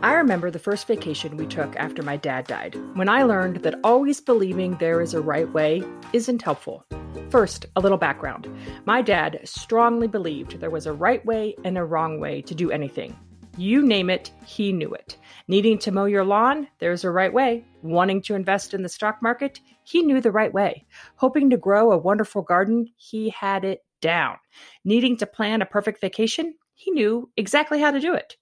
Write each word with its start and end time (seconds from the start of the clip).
I 0.00 0.14
remember 0.14 0.48
the 0.48 0.60
first 0.60 0.86
vacation 0.86 1.36
we 1.36 1.46
took 1.46 1.74
after 1.74 2.04
my 2.04 2.16
dad 2.16 2.46
died, 2.46 2.76
when 2.94 3.08
I 3.08 3.24
learned 3.24 3.64
that 3.64 3.80
always 3.82 4.20
believing 4.20 4.76
there 4.76 5.00
is 5.00 5.12
a 5.12 5.20
right 5.20 5.52
way 5.52 5.82
isn't 6.12 6.42
helpful. 6.42 6.86
First, 7.30 7.66
a 7.74 7.80
little 7.80 7.98
background. 7.98 8.48
My 8.84 9.02
dad 9.02 9.40
strongly 9.42 10.06
believed 10.06 10.60
there 10.60 10.70
was 10.70 10.86
a 10.86 10.92
right 10.92 11.24
way 11.26 11.56
and 11.64 11.76
a 11.76 11.84
wrong 11.84 12.20
way 12.20 12.42
to 12.42 12.54
do 12.54 12.70
anything. 12.70 13.18
You 13.56 13.84
name 13.84 14.08
it, 14.08 14.30
he 14.46 14.70
knew 14.70 14.94
it. 14.94 15.16
Needing 15.48 15.78
to 15.78 15.90
mow 15.90 16.04
your 16.04 16.24
lawn, 16.24 16.68
there's 16.78 17.02
a 17.02 17.10
right 17.10 17.32
way. 17.32 17.64
Wanting 17.82 18.22
to 18.22 18.36
invest 18.36 18.74
in 18.74 18.84
the 18.84 18.88
stock 18.88 19.20
market, 19.20 19.60
he 19.82 20.02
knew 20.02 20.20
the 20.20 20.30
right 20.30 20.54
way. 20.54 20.86
Hoping 21.16 21.50
to 21.50 21.56
grow 21.56 21.90
a 21.90 21.98
wonderful 21.98 22.42
garden, 22.42 22.86
he 22.96 23.30
had 23.30 23.64
it 23.64 23.84
down. 24.00 24.36
Needing 24.84 25.16
to 25.16 25.26
plan 25.26 25.60
a 25.60 25.66
perfect 25.66 26.00
vacation, 26.00 26.54
he 26.74 26.92
knew 26.92 27.28
exactly 27.36 27.80
how 27.80 27.90
to 27.90 27.98
do 27.98 28.14
it. 28.14 28.36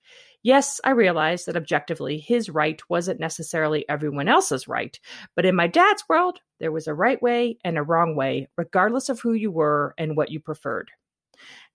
Yes, 0.47 0.81
I 0.85 0.91
realized 0.91 1.47
that 1.47 1.57
objectively 1.57 2.21
his 2.21 2.49
right 2.49 2.81
wasn't 2.89 3.19
necessarily 3.19 3.85
everyone 3.89 4.29
else's 4.29 4.69
right, 4.69 4.97
but 5.35 5.45
in 5.45 5.57
my 5.57 5.67
dad's 5.67 6.05
world, 6.09 6.39
there 6.61 6.71
was 6.71 6.87
a 6.87 6.95
right 6.95 7.21
way 7.21 7.59
and 7.65 7.77
a 7.77 7.83
wrong 7.83 8.15
way, 8.15 8.47
regardless 8.57 9.09
of 9.09 9.19
who 9.19 9.33
you 9.33 9.51
were 9.51 9.93
and 9.99 10.17
what 10.17 10.31
you 10.31 10.39
preferred. 10.39 10.93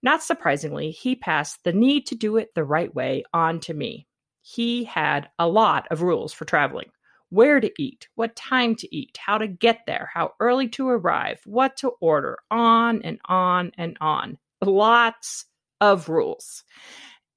Not 0.01 0.23
surprisingly, 0.23 0.91
he 0.91 1.17
passed 1.17 1.65
the 1.65 1.73
need 1.73 2.05
to 2.05 2.15
do 2.15 2.37
it 2.37 2.55
the 2.55 2.63
right 2.63 2.95
way 2.95 3.25
on 3.33 3.59
to 3.59 3.73
me. 3.73 4.07
He 4.41 4.85
had 4.85 5.27
a 5.37 5.49
lot 5.49 5.85
of 5.91 6.01
rules 6.01 6.31
for 6.31 6.45
traveling 6.45 6.91
where 7.27 7.59
to 7.59 7.73
eat, 7.77 8.07
what 8.15 8.37
time 8.37 8.75
to 8.75 8.95
eat, 8.95 9.17
how 9.17 9.37
to 9.37 9.47
get 9.47 9.79
there, 9.85 10.09
how 10.13 10.31
early 10.39 10.69
to 10.69 10.87
arrive, 10.87 11.41
what 11.43 11.75
to 11.75 11.89
order, 11.99 12.37
on 12.49 13.01
and 13.01 13.19
on 13.25 13.73
and 13.77 13.97
on. 13.99 14.37
Lots 14.61 15.43
of 15.81 16.07
rules. 16.07 16.63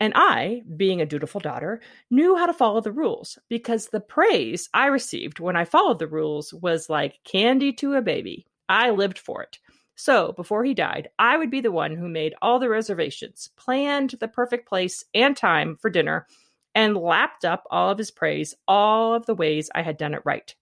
And 0.04 0.12
I, 0.14 0.60
being 0.76 1.00
a 1.00 1.06
dutiful 1.06 1.40
daughter, 1.40 1.80
knew 2.10 2.36
how 2.36 2.44
to 2.44 2.52
follow 2.52 2.82
the 2.82 2.92
rules 2.92 3.38
because 3.48 3.86
the 3.86 4.00
praise 4.00 4.69
I 4.74 4.88
received 4.88 5.41
when 5.41 5.56
I 5.56 5.64
followed 5.64 5.98
the 5.98 6.06
rules 6.06 6.52
was 6.52 6.91
like 6.91 7.24
candy 7.24 7.72
to 7.72 7.94
a 7.94 8.02
baby. 8.02 8.47
I 8.69 8.91
lived 8.91 9.19
for 9.19 9.42
it. 9.42 9.58
So, 9.94 10.32
before 10.32 10.62
he 10.62 10.75
died, 10.75 11.08
I 11.19 11.38
would 11.38 11.50
be 11.50 11.62
the 11.62 11.72
one 11.72 11.97
who 11.97 12.06
made 12.06 12.34
all 12.42 12.58
the 12.58 12.69
reservations, 12.69 13.48
planned 13.56 14.10
the 14.20 14.28
perfect 14.28 14.69
place 14.69 15.02
and 15.14 15.34
time 15.34 15.78
for 15.80 15.88
dinner, 15.88 16.27
and 16.75 16.98
lapped 16.98 17.47
up 17.47 17.64
all 17.70 17.88
of 17.88 17.97
his 17.97 18.10
praise 18.10 18.55
all 18.69 19.14
of 19.14 19.25
the 19.25 19.34
ways 19.34 19.70
I 19.75 19.80
had 19.80 19.97
done 19.97 20.12
it 20.12 20.20
right. 20.27 20.55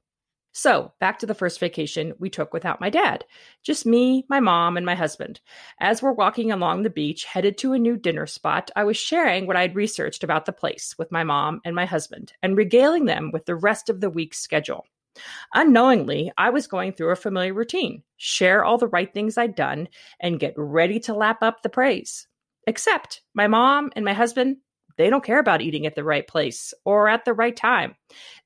So, 0.52 0.92
back 1.00 1.18
to 1.18 1.26
the 1.26 1.34
first 1.34 1.58
vacation 1.58 2.12
we 2.18 2.28
took 2.28 2.52
without 2.52 2.80
my 2.80 2.90
dad. 2.90 3.24
Just 3.62 3.86
me, 3.86 4.26
my 4.28 4.38
mom, 4.38 4.76
and 4.76 4.84
my 4.84 4.94
husband. 4.94 5.40
As 5.80 6.02
we're 6.02 6.12
walking 6.12 6.52
along 6.52 6.82
the 6.82 6.90
beach, 6.90 7.24
headed 7.24 7.56
to 7.58 7.72
a 7.72 7.78
new 7.78 7.96
dinner 7.96 8.26
spot, 8.26 8.70
I 8.76 8.84
was 8.84 8.98
sharing 8.98 9.46
what 9.46 9.56
I'd 9.56 9.74
researched 9.74 10.22
about 10.22 10.44
the 10.44 10.52
place 10.52 10.94
with 10.98 11.10
my 11.10 11.24
mom 11.24 11.62
and 11.64 11.74
my 11.74 11.86
husband 11.86 12.34
and 12.42 12.56
regaling 12.56 13.06
them 13.06 13.30
with 13.32 13.46
the 13.46 13.56
rest 13.56 13.88
of 13.88 14.00
the 14.00 14.10
week's 14.10 14.40
schedule. 14.40 14.84
Unknowingly, 15.54 16.32
I 16.36 16.50
was 16.50 16.66
going 16.66 16.92
through 16.92 17.10
a 17.10 17.16
familiar 17.16 17.54
routine 17.54 18.02
share 18.16 18.64
all 18.64 18.78
the 18.78 18.88
right 18.88 19.12
things 19.12 19.36
I'd 19.36 19.54
done 19.54 19.88
and 20.20 20.38
get 20.38 20.54
ready 20.56 21.00
to 21.00 21.14
lap 21.14 21.38
up 21.42 21.62
the 21.62 21.68
praise. 21.68 22.28
Except 22.66 23.22
my 23.34 23.48
mom 23.48 23.90
and 23.96 24.04
my 24.04 24.12
husband 24.12 24.58
they 24.96 25.10
don't 25.10 25.24
care 25.24 25.38
about 25.38 25.62
eating 25.62 25.86
at 25.86 25.94
the 25.94 26.04
right 26.04 26.26
place 26.26 26.74
or 26.84 27.08
at 27.08 27.24
the 27.24 27.32
right 27.32 27.56
time. 27.56 27.96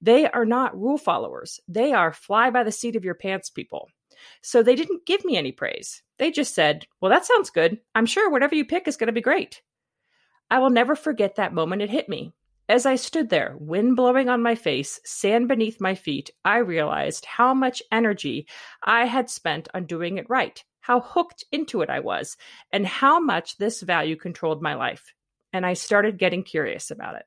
They 0.00 0.28
are 0.30 0.44
not 0.44 0.78
rule 0.78 0.98
followers. 0.98 1.61
They 1.69 1.92
are 1.92 2.12
fly 2.12 2.50
by 2.50 2.62
the 2.62 2.72
seat 2.72 2.97
of 2.97 3.05
your 3.05 3.14
pants 3.14 3.50
people. 3.50 3.89
So 4.42 4.62
they 4.62 4.74
didn't 4.74 5.06
give 5.06 5.24
me 5.24 5.36
any 5.36 5.52
praise. 5.52 6.02
They 6.19 6.30
just 6.30 6.55
said, 6.55 6.86
Well, 7.00 7.11
that 7.11 7.27
sounds 7.27 7.50
good. 7.50 7.80
I'm 7.94 8.06
sure 8.06 8.30
whatever 8.30 8.55
you 8.55 8.64
pick 8.64 8.89
is 8.89 8.97
going 8.97 9.08
to 9.08 9.12
be 9.12 9.20
great. 9.20 9.62
I 10.50 10.58
will 10.58 10.70
never 10.70 10.94
forget 10.94 11.36
that 11.36 11.55
moment 11.55 11.83
it 11.83 11.91
hit 11.91 12.08
me. 12.08 12.33
As 12.69 12.84
I 12.84 12.97
stood 12.97 13.30
there, 13.30 13.55
wind 13.58 13.94
blowing 13.94 14.28
on 14.28 14.42
my 14.42 14.56
face, 14.56 14.98
sand 15.05 15.47
beneath 15.47 15.80
my 15.80 15.94
feet, 15.94 16.30
I 16.44 16.58
realized 16.58 17.24
how 17.24 17.55
much 17.55 17.83
energy 17.92 18.48
I 18.83 19.06
had 19.06 19.30
spent 19.30 19.68
on 19.73 19.86
doing 19.86 20.18
it 20.18 20.28
right, 20.28 20.63
how 20.80 21.01
hooked 21.01 21.45
into 21.52 21.83
it 21.83 21.90
I 21.90 22.01
was, 22.01 22.36
and 22.73 22.84
how 22.84 23.20
much 23.20 23.58
this 23.58 23.83
value 23.83 24.17
controlled 24.17 24.63
my 24.63 24.74
life 24.74 25.14
and 25.56 25.64
I 25.64 25.72
started 25.72 26.18
getting 26.18 26.42
curious 26.42 26.90
about 26.90 27.17
it. 27.17 27.24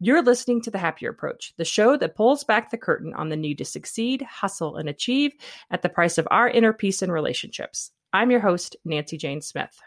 You're 0.00 0.22
listening 0.22 0.62
to 0.62 0.70
The 0.70 0.78
Happier 0.78 1.10
Approach, 1.10 1.52
the 1.58 1.64
show 1.64 1.96
that 1.98 2.16
pulls 2.16 2.44
back 2.44 2.70
the 2.70 2.78
curtain 2.78 3.12
on 3.12 3.28
the 3.28 3.36
need 3.36 3.58
to 3.58 3.64
succeed, 3.64 4.22
hustle, 4.22 4.76
and 4.76 4.88
achieve 4.88 5.32
at 5.70 5.82
the 5.82 5.90
price 5.90 6.16
of 6.16 6.26
our 6.30 6.48
inner 6.48 6.72
peace 6.72 7.02
and 7.02 7.12
relationships. 7.12 7.92
I'm 8.12 8.30
your 8.30 8.40
host, 8.40 8.76
Nancy 8.86 9.18
Jane 9.18 9.42
Smith. 9.42 9.78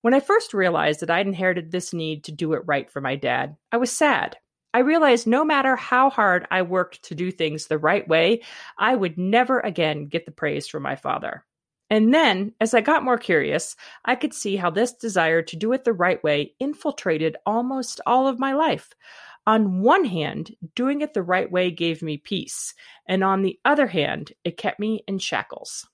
When 0.00 0.14
I 0.14 0.20
first 0.20 0.54
realized 0.54 1.00
that 1.00 1.10
I'd 1.10 1.26
inherited 1.26 1.70
this 1.70 1.92
need 1.92 2.24
to 2.24 2.32
do 2.32 2.54
it 2.54 2.62
right 2.64 2.90
for 2.90 3.02
my 3.02 3.16
dad, 3.16 3.56
I 3.70 3.76
was 3.76 3.92
sad. 3.92 4.38
I 4.72 4.78
realized 4.78 5.26
no 5.26 5.44
matter 5.44 5.76
how 5.76 6.08
hard 6.08 6.46
I 6.50 6.62
worked 6.62 7.02
to 7.04 7.14
do 7.14 7.30
things 7.30 7.66
the 7.66 7.76
right 7.76 8.06
way, 8.08 8.40
I 8.78 8.94
would 8.94 9.18
never 9.18 9.60
again 9.60 10.06
get 10.06 10.24
the 10.24 10.32
praise 10.32 10.68
from 10.68 10.82
my 10.82 10.96
father. 10.96 11.44
And 11.90 12.14
then, 12.14 12.54
as 12.60 12.72
I 12.72 12.80
got 12.80 13.02
more 13.02 13.18
curious, 13.18 13.74
I 14.04 14.14
could 14.14 14.32
see 14.32 14.54
how 14.54 14.70
this 14.70 14.92
desire 14.92 15.42
to 15.42 15.56
do 15.56 15.72
it 15.72 15.84
the 15.84 15.92
right 15.92 16.22
way 16.22 16.54
infiltrated 16.60 17.36
almost 17.44 18.00
all 18.06 18.28
of 18.28 18.38
my 18.38 18.52
life. 18.52 18.94
On 19.46 19.82
one 19.82 20.04
hand, 20.04 20.54
doing 20.76 21.00
it 21.00 21.14
the 21.14 21.22
right 21.22 21.50
way 21.50 21.72
gave 21.72 22.00
me 22.00 22.16
peace, 22.16 22.74
and 23.06 23.24
on 23.24 23.42
the 23.42 23.58
other 23.64 23.88
hand, 23.88 24.32
it 24.44 24.56
kept 24.56 24.78
me 24.78 25.02
in 25.08 25.18
shackles. 25.18 25.88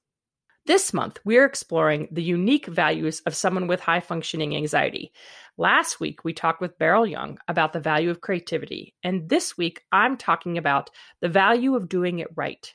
This 0.66 0.92
month, 0.92 1.20
we 1.24 1.38
are 1.38 1.44
exploring 1.44 2.08
the 2.10 2.24
unique 2.24 2.66
values 2.66 3.20
of 3.20 3.36
someone 3.36 3.68
with 3.68 3.80
high 3.80 4.00
functioning 4.00 4.56
anxiety. 4.56 5.12
Last 5.56 6.00
week, 6.00 6.24
we 6.24 6.34
talked 6.34 6.60
with 6.60 6.76
Beryl 6.76 7.06
Young 7.06 7.38
about 7.46 7.72
the 7.72 7.80
value 7.80 8.10
of 8.10 8.20
creativity, 8.20 8.92
and 9.02 9.28
this 9.28 9.56
week, 9.56 9.84
I'm 9.92 10.16
talking 10.16 10.58
about 10.58 10.90
the 11.22 11.28
value 11.28 11.76
of 11.76 11.88
doing 11.88 12.18
it 12.18 12.28
right. 12.34 12.74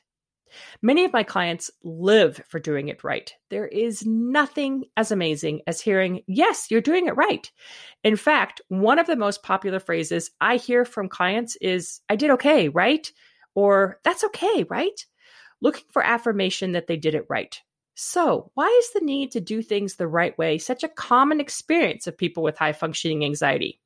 Many 0.82 1.04
of 1.04 1.12
my 1.12 1.22
clients 1.22 1.70
live 1.82 2.40
for 2.48 2.58
doing 2.58 2.88
it 2.88 3.04
right. 3.04 3.32
There 3.50 3.66
is 3.66 4.06
nothing 4.06 4.84
as 4.96 5.10
amazing 5.10 5.62
as 5.66 5.80
hearing, 5.80 6.22
yes, 6.26 6.70
you're 6.70 6.80
doing 6.80 7.06
it 7.06 7.16
right. 7.16 7.50
In 8.04 8.16
fact, 8.16 8.60
one 8.68 8.98
of 8.98 9.06
the 9.06 9.16
most 9.16 9.42
popular 9.42 9.80
phrases 9.80 10.30
I 10.40 10.56
hear 10.56 10.84
from 10.84 11.08
clients 11.08 11.56
is, 11.60 12.00
I 12.08 12.16
did 12.16 12.30
okay, 12.30 12.68
right? 12.68 13.10
Or 13.54 13.98
that's 14.04 14.24
okay, 14.24 14.64
right? 14.68 15.04
Looking 15.60 15.84
for 15.90 16.02
affirmation 16.02 16.72
that 16.72 16.86
they 16.86 16.96
did 16.96 17.14
it 17.14 17.26
right. 17.28 17.60
So, 17.94 18.50
why 18.54 18.66
is 18.82 18.92
the 18.92 19.04
need 19.04 19.32
to 19.32 19.40
do 19.40 19.62
things 19.62 19.96
the 19.96 20.08
right 20.08 20.36
way 20.38 20.58
such 20.58 20.82
a 20.82 20.88
common 20.88 21.40
experience 21.40 22.06
of 22.06 22.16
people 22.16 22.42
with 22.42 22.56
high 22.56 22.72
functioning 22.72 23.24
anxiety? 23.24 23.80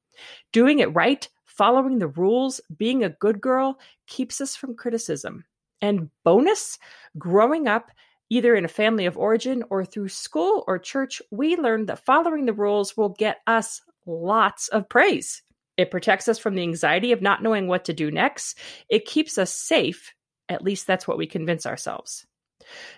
Doing 0.52 0.78
it 0.78 0.94
right, 0.94 1.28
following 1.44 1.98
the 1.98 2.08
rules, 2.08 2.60
being 2.76 3.02
a 3.02 3.10
good 3.10 3.40
girl 3.40 3.78
keeps 4.06 4.40
us 4.40 4.54
from 4.54 4.76
criticism. 4.76 5.44
And 5.80 6.10
bonus, 6.24 6.78
growing 7.18 7.68
up 7.68 7.90
either 8.28 8.54
in 8.54 8.64
a 8.64 8.68
family 8.68 9.06
of 9.06 9.16
origin 9.16 9.62
or 9.70 9.84
through 9.84 10.08
school 10.08 10.64
or 10.66 10.78
church, 10.78 11.22
we 11.30 11.56
learned 11.56 11.88
that 11.88 12.04
following 12.04 12.46
the 12.46 12.52
rules 12.52 12.96
will 12.96 13.10
get 13.10 13.38
us 13.46 13.80
lots 14.06 14.68
of 14.68 14.88
praise. 14.88 15.42
It 15.76 15.90
protects 15.90 16.28
us 16.28 16.38
from 16.38 16.54
the 16.54 16.62
anxiety 16.62 17.12
of 17.12 17.22
not 17.22 17.42
knowing 17.42 17.68
what 17.68 17.84
to 17.84 17.92
do 17.92 18.10
next. 18.10 18.58
It 18.88 19.04
keeps 19.04 19.38
us 19.38 19.54
safe. 19.54 20.12
At 20.48 20.62
least 20.62 20.86
that's 20.86 21.06
what 21.06 21.18
we 21.18 21.26
convince 21.26 21.66
ourselves. 21.66 22.26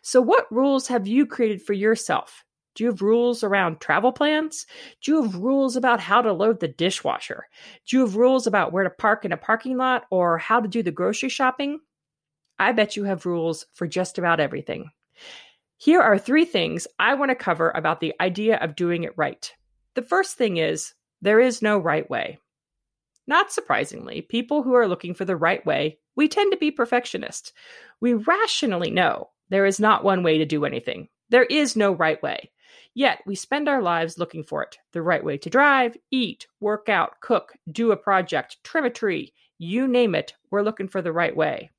So, 0.02 0.20
what 0.20 0.50
rules 0.50 0.86
have 0.88 1.06
you 1.06 1.26
created 1.26 1.62
for 1.62 1.72
yourself? 1.72 2.44
Do 2.74 2.84
you 2.84 2.90
have 2.90 3.02
rules 3.02 3.42
around 3.42 3.80
travel 3.80 4.12
plans? 4.12 4.64
Do 5.02 5.10
you 5.12 5.22
have 5.22 5.34
rules 5.34 5.74
about 5.74 5.98
how 5.98 6.22
to 6.22 6.32
load 6.32 6.60
the 6.60 6.68
dishwasher? 6.68 7.48
Do 7.86 7.96
you 7.96 8.06
have 8.06 8.14
rules 8.14 8.46
about 8.46 8.72
where 8.72 8.84
to 8.84 8.90
park 8.90 9.24
in 9.24 9.32
a 9.32 9.36
parking 9.36 9.76
lot 9.76 10.04
or 10.10 10.38
how 10.38 10.60
to 10.60 10.68
do 10.68 10.82
the 10.82 10.92
grocery 10.92 11.28
shopping? 11.28 11.80
I 12.58 12.72
bet 12.72 12.96
you 12.96 13.04
have 13.04 13.26
rules 13.26 13.66
for 13.74 13.86
just 13.86 14.18
about 14.18 14.40
everything. 14.40 14.90
Here 15.76 16.00
are 16.00 16.18
three 16.18 16.44
things 16.44 16.86
I 16.98 17.14
want 17.14 17.30
to 17.30 17.36
cover 17.36 17.70
about 17.70 18.00
the 18.00 18.14
idea 18.20 18.56
of 18.56 18.74
doing 18.74 19.04
it 19.04 19.12
right. 19.16 19.52
The 19.94 20.02
first 20.02 20.36
thing 20.36 20.56
is 20.56 20.94
there 21.22 21.40
is 21.40 21.62
no 21.62 21.78
right 21.78 22.08
way. 22.10 22.38
Not 23.26 23.52
surprisingly, 23.52 24.22
people 24.22 24.62
who 24.62 24.74
are 24.74 24.88
looking 24.88 25.14
for 25.14 25.24
the 25.24 25.36
right 25.36 25.64
way, 25.64 25.98
we 26.16 26.28
tend 26.28 26.50
to 26.50 26.58
be 26.58 26.70
perfectionists. 26.70 27.52
We 28.00 28.14
rationally 28.14 28.90
know 28.90 29.30
there 29.50 29.66
is 29.66 29.78
not 29.78 30.02
one 30.02 30.22
way 30.22 30.38
to 30.38 30.44
do 30.44 30.64
anything. 30.64 31.08
There 31.28 31.44
is 31.44 31.76
no 31.76 31.92
right 31.92 32.20
way. 32.22 32.50
Yet 32.94 33.20
we 33.26 33.34
spend 33.34 33.68
our 33.68 33.82
lives 33.82 34.18
looking 34.18 34.42
for 34.42 34.62
it 34.62 34.78
the 34.92 35.02
right 35.02 35.22
way 35.22 35.38
to 35.38 35.50
drive, 35.50 35.96
eat, 36.10 36.48
work 36.58 36.88
out, 36.88 37.20
cook, 37.20 37.52
do 37.70 37.92
a 37.92 37.96
project, 37.96 38.56
trim 38.64 38.84
a 38.84 38.90
tree, 38.90 39.32
you 39.58 39.86
name 39.86 40.14
it, 40.14 40.34
we're 40.50 40.62
looking 40.62 40.88
for 40.88 41.02
the 41.02 41.12
right 41.12 41.36
way. 41.36 41.70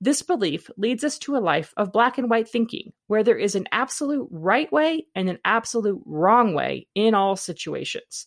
This 0.00 0.22
belief 0.22 0.70
leads 0.76 1.04
us 1.04 1.18
to 1.20 1.36
a 1.36 1.38
life 1.38 1.72
of 1.76 1.92
black 1.92 2.18
and 2.18 2.28
white 2.28 2.48
thinking, 2.48 2.92
where 3.06 3.22
there 3.22 3.38
is 3.38 3.54
an 3.54 3.68
absolute 3.72 4.28
right 4.30 4.70
way 4.70 5.06
and 5.14 5.28
an 5.28 5.38
absolute 5.44 6.02
wrong 6.04 6.54
way 6.54 6.88
in 6.94 7.14
all 7.14 7.36
situations. 7.36 8.26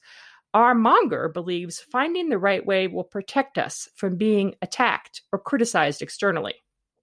Our 0.54 0.74
monger 0.74 1.30
believes 1.30 1.80
finding 1.80 2.30
the 2.30 2.40
right 2.40 2.66
way 2.66 2.88
will 2.88 3.04
protect 3.04 3.58
us 3.58 3.90
from 3.96 4.16
being 4.16 4.56
attacked 4.62 5.22
or 5.32 5.40
criticized 5.40 6.02
externally. 6.02 6.56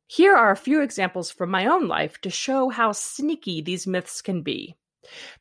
Here 0.07 0.35
are 0.35 0.51
a 0.51 0.57
few 0.57 0.81
examples 0.81 1.31
from 1.31 1.51
my 1.51 1.67
own 1.67 1.87
life 1.87 2.21
to 2.23 2.31
show 2.31 2.69
how 2.69 2.93
sneaky 2.93 3.61
these 3.61 3.87
myths 3.87 4.23
can 4.23 4.43
be. 4.43 4.75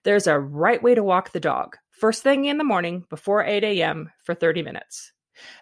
There's 0.04 0.28
a 0.28 0.40
right 0.40 0.81
way 0.81 0.96
to 0.96 1.04
walk 1.04 1.31
the 1.31 1.40
dog, 1.40 1.78
first 1.90 2.24
thing 2.24 2.46
in 2.46 2.58
the 2.58 2.64
morning 2.64 3.06
before 3.10 3.44
8 3.44 3.64
a.m. 3.64 4.12
for 4.24 4.36
30 4.36 4.62
minutes. 4.62 5.12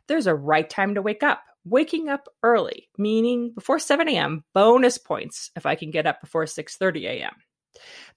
There's 0.07 0.27
a 0.27 0.35
right 0.35 0.69
time 0.69 0.95
to 0.95 1.01
wake 1.01 1.23
up. 1.23 1.41
Waking 1.63 2.09
up 2.09 2.27
early, 2.41 2.89
meaning 2.97 3.51
before 3.53 3.79
7 3.79 4.09
a.m., 4.09 4.43
bonus 4.53 4.97
points 4.97 5.51
if 5.55 5.65
I 5.65 5.75
can 5.75 5.91
get 5.91 6.07
up 6.07 6.21
before 6.21 6.45
6:30 6.45 7.05
a.m. 7.05 7.33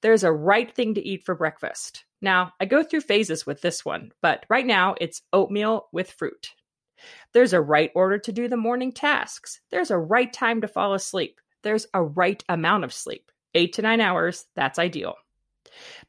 There's 0.00 0.24
a 0.24 0.32
right 0.32 0.74
thing 0.74 0.94
to 0.94 1.06
eat 1.06 1.24
for 1.24 1.34
breakfast. 1.34 2.04
Now, 2.20 2.52
I 2.58 2.64
go 2.64 2.82
through 2.82 3.02
phases 3.02 3.46
with 3.46 3.60
this 3.60 3.84
one, 3.84 4.12
but 4.22 4.46
right 4.48 4.66
now 4.66 4.94
it's 5.00 5.22
oatmeal 5.32 5.88
with 5.92 6.10
fruit. 6.10 6.52
There's 7.32 7.52
a 7.52 7.60
right 7.60 7.90
order 7.94 8.18
to 8.18 8.32
do 8.32 8.48
the 8.48 8.56
morning 8.56 8.92
tasks. 8.92 9.60
There's 9.70 9.90
a 9.90 9.98
right 9.98 10.32
time 10.32 10.62
to 10.62 10.68
fall 10.68 10.94
asleep. 10.94 11.40
There's 11.62 11.86
a 11.92 12.02
right 12.02 12.42
amount 12.48 12.84
of 12.84 12.92
sleep. 12.92 13.30
Eight 13.54 13.74
to 13.74 13.82
nine 13.82 14.00
hours, 14.00 14.46
that's 14.56 14.78
ideal. 14.78 15.14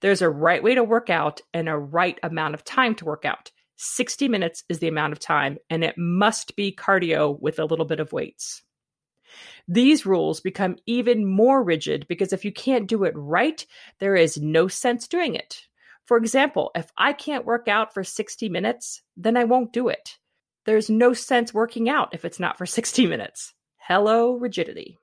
There's 0.01 0.21
a 0.21 0.29
right 0.29 0.61
way 0.63 0.75
to 0.75 0.83
work 0.83 1.09
out 1.09 1.41
and 1.53 1.67
a 1.67 1.77
right 1.77 2.19
amount 2.23 2.53
of 2.53 2.63
time 2.63 2.95
to 2.95 3.05
work 3.05 3.25
out. 3.25 3.51
60 3.77 4.27
minutes 4.27 4.63
is 4.69 4.79
the 4.79 4.87
amount 4.87 5.13
of 5.13 5.19
time, 5.19 5.57
and 5.69 5.83
it 5.83 5.97
must 5.97 6.55
be 6.55 6.71
cardio 6.71 7.39
with 7.39 7.59
a 7.59 7.65
little 7.65 7.85
bit 7.85 7.99
of 7.99 8.13
weights. 8.13 8.63
These 9.67 10.05
rules 10.05 10.39
become 10.39 10.77
even 10.85 11.25
more 11.25 11.63
rigid 11.63 12.05
because 12.07 12.31
if 12.31 12.45
you 12.45 12.51
can't 12.51 12.87
do 12.87 13.03
it 13.03 13.13
right, 13.15 13.65
there 13.99 14.15
is 14.15 14.37
no 14.37 14.67
sense 14.67 15.07
doing 15.07 15.35
it. 15.35 15.61
For 16.05 16.17
example, 16.17 16.71
if 16.75 16.91
I 16.97 17.13
can't 17.13 17.45
work 17.45 17.67
out 17.67 17.93
for 17.93 18.03
60 18.03 18.47
minutes, 18.49 19.01
then 19.17 19.35
I 19.35 19.43
won't 19.43 19.73
do 19.73 19.87
it. 19.89 20.17
There's 20.65 20.89
no 20.89 21.13
sense 21.13 21.53
working 21.53 21.89
out 21.89 22.13
if 22.13 22.25
it's 22.25 22.39
not 22.39 22.57
for 22.57 22.65
60 22.65 23.07
minutes. 23.07 23.53
Hello, 23.77 24.33
rigidity. 24.33 24.97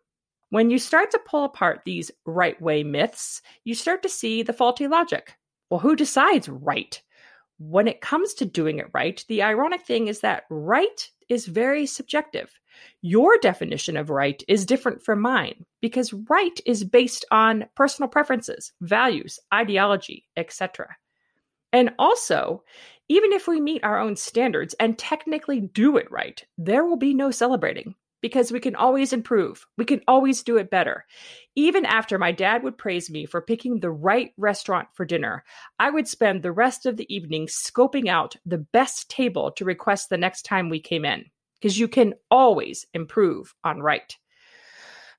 When 0.51 0.71
you 0.71 0.79
start 0.79 1.11
to 1.13 1.21
pull 1.25 1.45
apart 1.45 1.83
these 1.85 2.11
right 2.27 2.61
way 2.61 2.85
myths, 2.85 3.43
you 3.65 3.75
start 3.75 4.03
to 4.03 4.09
see 4.09 4.43
the 4.43 4.53
faulty 4.53 4.87
logic. 4.87 5.35
Well, 5.71 5.81
who 5.81 5.97
decides 5.97 6.49
right? 6.49 7.01
When 7.65 7.87
it 7.87 8.01
comes 8.01 8.35
to 8.35 8.45
doing 8.45 8.79
it 8.79 8.91
right, 8.93 9.25
the 9.29 9.43
ironic 9.43 9.83
thing 9.87 10.09
is 10.09 10.19
that 10.21 10.45
right 10.51 11.09
is 11.29 11.47
very 11.47 11.87
subjective. 11.87 12.53
Your 13.03 13.39
definition 13.39 13.97
of 13.97 14.11
right 14.11 14.43
is 14.49 14.67
different 14.67 15.05
from 15.05 15.21
mine 15.21 15.65
because 15.81 16.13
right 16.13 16.61
is 16.67 16.83
based 16.83 17.25
on 17.31 17.67
personal 17.77 18.09
preferences, 18.09 18.73
values, 18.81 19.39
ideology, 19.55 20.27
etc. 20.37 20.89
And 21.73 21.91
also, 22.01 22.65
even 23.09 23.33
if 23.33 23.47
we 23.47 23.61
meet 23.61 23.85
our 23.85 23.99
own 23.99 24.17
standards 24.17 24.75
and 24.81 24.99
technically 24.99 25.61
do 25.61 25.97
it 25.97 26.11
right, 26.11 26.45
there 26.59 26.85
will 26.85 26.97
be 26.97 27.15
no 27.15 27.31
celebrating 27.31 27.95
because 28.23 28.51
we 28.51 28.61
can 28.61 28.75
always 28.75 29.13
improve. 29.13 29.67
We 29.77 29.85
can 29.85 30.01
always 30.09 30.43
do 30.43 30.57
it 30.57 30.71
better. 30.71 31.05
Even 31.55 31.85
after 31.85 32.19
my 32.19 32.33
dad 32.33 32.63
would 32.63 32.79
praise 32.79 33.11
me 33.11 33.27
for 33.27 33.43
picking 33.43 33.81
the 33.81 33.91
right 33.91 34.33
restaurant 34.39 34.89
for 34.95 35.05
dinner, 35.05 35.45
I 35.79 35.91
would 35.91 36.09
spend 36.09 36.43
the 36.43 36.53
rest 36.53 36.87
of 36.87 36.97
the 36.97 37.15
evening 37.15 37.49
scoping 37.49 38.09
out 38.09 38.37
the 38.47 38.59
best 38.73 39.11
table 39.11 39.51
to 39.53 39.65
request 39.65 40.09
the 40.09 40.17
next 40.17 40.43
time 40.43 40.71
we 40.71 40.81
came 40.81 41.05
in 41.05 41.27
because 41.61 41.79
you 41.79 41.89
can 41.89 42.15
always 42.31 42.87
improve 42.95 43.55
on 43.63 43.81
right. 43.83 44.17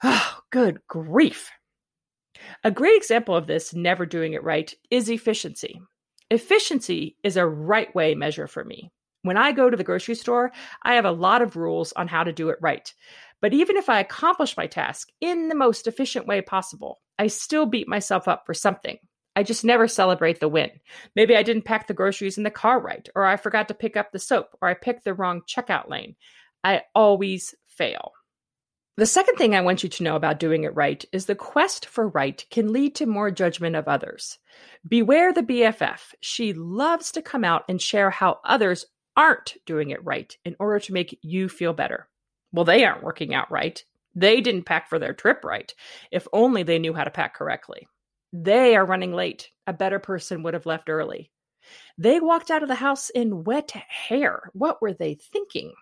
Oh, 0.01 0.39
good 0.49 0.79
grief. 0.87 1.51
A 2.63 2.71
great 2.71 2.95
example 2.97 3.35
of 3.35 3.47
this 3.47 3.73
never 3.73 4.05
doing 4.05 4.33
it 4.33 4.43
right 4.43 4.73
is 4.89 5.09
efficiency. 5.09 5.79
Efficiency 6.31 7.17
is 7.23 7.37
a 7.37 7.45
right 7.45 7.93
way 7.93 8.15
measure 8.15 8.47
for 8.47 8.63
me. 8.63 8.91
When 9.23 9.37
I 9.37 9.53
go 9.53 9.69
to 9.69 9.77
the 9.77 9.83
grocery 9.83 10.15
store, 10.15 10.51
I 10.83 10.95
have 10.95 11.05
a 11.05 11.11
lot 11.11 11.41
of 11.41 11.55
rules 11.55 11.93
on 11.93 12.07
how 12.07 12.23
to 12.23 12.33
do 12.33 12.49
it 12.49 12.59
right. 12.61 12.93
But 13.41 13.53
even 13.53 13.77
if 13.77 13.89
I 13.89 13.99
accomplish 13.99 14.55
my 14.55 14.67
task 14.67 15.09
in 15.19 15.49
the 15.49 15.55
most 15.55 15.87
efficient 15.87 16.27
way 16.27 16.41
possible, 16.41 17.01
I 17.17 17.27
still 17.27 17.65
beat 17.65 17.87
myself 17.87 18.27
up 18.27 18.43
for 18.45 18.53
something. 18.53 18.97
I 19.35 19.43
just 19.43 19.65
never 19.65 19.87
celebrate 19.87 20.39
the 20.39 20.47
win. 20.47 20.69
Maybe 21.15 21.35
I 21.35 21.43
didn't 21.43 21.65
pack 21.65 21.87
the 21.87 21.93
groceries 21.93 22.37
in 22.37 22.43
the 22.43 22.51
car 22.51 22.79
right, 22.79 23.07
or 23.15 23.25
I 23.25 23.37
forgot 23.37 23.69
to 23.69 23.73
pick 23.73 23.97
up 23.97 24.11
the 24.11 24.19
soap, 24.19 24.49
or 24.61 24.67
I 24.67 24.75
picked 24.75 25.05
the 25.05 25.13
wrong 25.13 25.41
checkout 25.47 25.89
lane. 25.89 26.15
I 26.63 26.83
always 26.93 27.55
fail. 27.65 28.13
The 28.95 29.07
second 29.07 29.37
thing 29.37 29.55
I 29.55 29.61
want 29.61 29.81
you 29.81 29.89
to 29.89 30.03
know 30.03 30.15
about 30.15 30.39
doing 30.39 30.65
it 30.65 30.75
right 30.75 31.03
is 31.11 31.25
the 31.25 31.33
quest 31.33 31.87
for 31.87 32.07
right 32.09 32.45
can 32.51 32.71
lead 32.71 32.93
to 32.95 33.07
more 33.07 33.31
judgment 33.31 33.75
of 33.75 33.87
others. 33.87 34.37
Beware 34.87 35.33
the 35.33 35.41
BFF. 35.41 36.13
She 36.21 36.53
loves 36.53 37.11
to 37.13 37.23
come 37.23 37.43
out 37.43 37.63
and 37.67 37.81
share 37.81 38.11
how 38.11 38.39
others 38.45 38.85
aren't 39.15 39.55
doing 39.65 39.89
it 39.89 40.03
right 40.03 40.35
in 40.45 40.55
order 40.59 40.79
to 40.79 40.93
make 40.93 41.17
you 41.21 41.49
feel 41.49 41.73
better. 41.73 42.07
Well, 42.51 42.65
they 42.65 42.85
aren't 42.85 43.03
working 43.03 43.33
out 43.33 43.51
right. 43.51 43.83
They 44.15 44.41
didn't 44.41 44.65
pack 44.65 44.89
for 44.89 44.99
their 44.99 45.13
trip 45.13 45.43
right. 45.43 45.73
If 46.11 46.27
only 46.33 46.63
they 46.63 46.79
knew 46.79 46.93
how 46.93 47.03
to 47.03 47.11
pack 47.11 47.35
correctly. 47.35 47.87
They 48.31 48.75
are 48.75 48.85
running 48.85 49.13
late. 49.13 49.49
A 49.67 49.73
better 49.73 49.99
person 49.99 50.43
would 50.43 50.53
have 50.53 50.65
left 50.65 50.89
early. 50.89 51.31
They 51.97 52.19
walked 52.19 52.51
out 52.51 52.63
of 52.63 52.69
the 52.69 52.75
house 52.75 53.09
in 53.09 53.43
wet 53.43 53.71
hair. 53.71 54.49
What 54.53 54.81
were 54.81 54.93
they 54.93 55.15
thinking? 55.15 55.73